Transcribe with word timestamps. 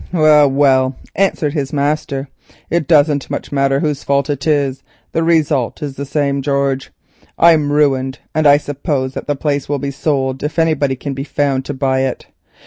"Well, 0.11 0.49
well," 0.49 0.95
answered 1.15 1.53
his 1.53 1.71
master, 1.71 2.27
"it 2.71 2.87
doesn't 2.87 3.29
much 3.29 3.51
matter 3.51 3.81
whose 3.81 4.03
fault 4.03 4.31
it 4.31 4.47
is, 4.47 4.81
the 5.11 5.21
result 5.21 5.83
is 5.83 5.95
the 5.95 6.07
same, 6.07 6.41
George; 6.41 6.89
I'm 7.37 7.71
ruined, 7.71 8.17
and 8.33 8.47
I 8.47 8.57
suppose 8.57 9.13
that 9.13 9.27
the 9.27 9.35
place 9.35 9.69
will 9.69 9.77
be 9.77 9.91
sold 9.91 10.41
if 10.41 10.57
anybody 10.57 10.95
can 10.95 11.13
be 11.13 11.23
found 11.23 11.65
to 11.65 11.75
buy 11.75 11.99
it. 11.99 12.25